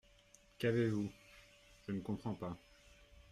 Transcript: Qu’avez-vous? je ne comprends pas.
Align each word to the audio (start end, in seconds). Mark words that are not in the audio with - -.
Qu’avez-vous? 0.57 1.11
je 1.85 1.91
ne 1.91 1.99
comprends 1.99 2.33
pas. 2.33 2.57